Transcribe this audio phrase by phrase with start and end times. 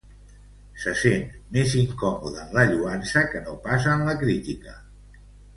[0.83, 1.27] Se sent
[1.57, 4.79] més incòmode en la lloança que no pas en la crítica.